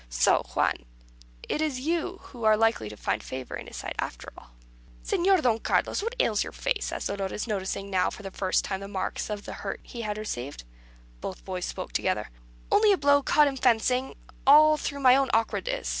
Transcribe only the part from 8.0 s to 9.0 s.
for the first time the